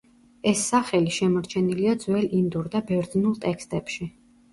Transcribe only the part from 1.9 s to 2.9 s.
ძველ ინდურ და